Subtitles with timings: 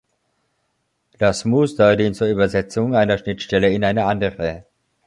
[1.19, 4.65] Das Muster dient zur Übersetzung einer Schnittstelle in eine andere.